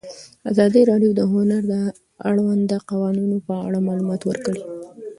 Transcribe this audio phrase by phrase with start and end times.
[0.51, 1.73] ازادي راډیو د هنر د
[2.29, 4.61] اړونده قوانینو په اړه معلومات ورکړي.